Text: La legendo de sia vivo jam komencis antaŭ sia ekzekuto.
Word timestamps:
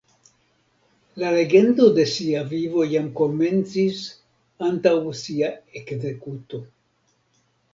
La 1.23 1.29
legendo 1.35 1.89
de 1.97 2.05
sia 2.13 2.41
vivo 2.55 2.85
jam 2.93 3.11
komencis 3.19 4.01
antaŭ 4.71 4.95
sia 5.21 5.51
ekzekuto. 5.83 6.63